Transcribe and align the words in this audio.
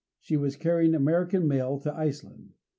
She 0.19 0.35
was 0.35 0.55
carrying 0.55 0.95
American 0.95 1.47
mail 1.47 1.77
to 1.81 1.93
Iceland. 1.93 2.53